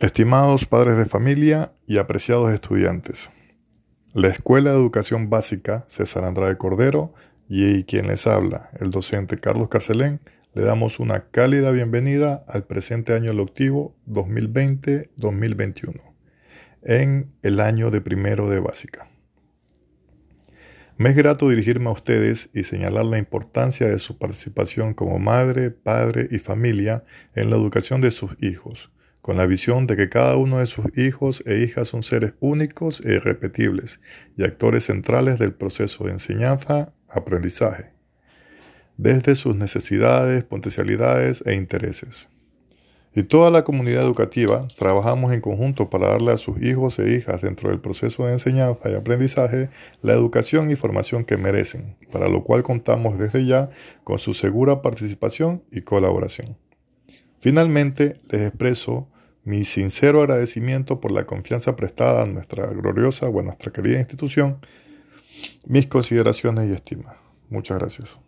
[0.00, 3.30] Estimados padres de familia y apreciados estudiantes,
[4.12, 7.14] la Escuela de Educación Básica César Andrade Cordero
[7.48, 10.20] y quien les habla, el docente Carlos Carcelén,
[10.52, 16.00] le damos una cálida bienvenida al presente año lectivo 2020-2021,
[16.82, 19.08] en el año de primero de básica.
[20.96, 25.70] Me es grato dirigirme a ustedes y señalar la importancia de su participación como madre,
[25.70, 27.04] padre y familia
[27.36, 28.90] en la educación de sus hijos
[29.24, 33.00] con la visión de que cada uno de sus hijos e hijas son seres únicos
[33.06, 33.98] e irrepetibles
[34.36, 37.94] y actores centrales del proceso de enseñanza-aprendizaje,
[38.98, 42.28] desde sus necesidades, potencialidades e intereses.
[43.14, 47.40] Y toda la comunidad educativa trabajamos en conjunto para darle a sus hijos e hijas
[47.40, 49.70] dentro del proceso de enseñanza y aprendizaje
[50.02, 53.70] la educación y formación que merecen, para lo cual contamos desde ya
[54.04, 56.58] con su segura participación y colaboración.
[57.40, 59.08] Finalmente, les expreso
[59.44, 64.58] mi sincero agradecimiento por la confianza prestada a nuestra gloriosa o a nuestra querida institución,
[65.66, 67.16] mis consideraciones y estima.
[67.50, 68.18] Muchas gracias.